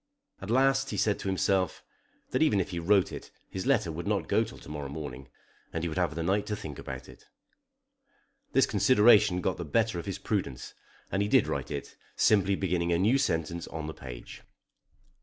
At 0.41 0.49
last 0.49 0.89
he 0.89 0.97
said 0.97 1.19
to 1.19 1.27
himself 1.27 1.83
that 2.31 2.41
even 2.41 2.59
if 2.59 2.71
he 2.71 2.79
wrote 2.79 3.11
it 3.11 3.29
his 3.51 3.67
letter 3.67 3.91
would 3.91 4.07
not 4.07 4.27
go 4.27 4.43
till 4.43 4.57
to 4.57 4.67
morrow 4.67 4.89
morning, 4.89 5.29
and 5.71 5.83
he 5.83 5.87
would 5.87 5.99
have 5.99 6.15
the 6.15 6.23
night 6.23 6.47
to 6.47 6.55
think 6.55 6.79
about 6.79 7.07
it. 7.07 7.25
This 8.53 8.65
consideration 8.65 9.41
got 9.41 9.57
the 9.57 9.63
better 9.63 9.99
of 9.99 10.07
his 10.07 10.17
prudence 10.17 10.73
and 11.11 11.21
he 11.21 11.27
did 11.27 11.45
write 11.45 11.69
it, 11.69 11.97
simply 12.15 12.55
beginning 12.55 12.91
a 12.91 12.97
new 12.97 13.19
sentence 13.19 13.67
on 13.67 13.85
the 13.85 13.93
page. 13.93 14.41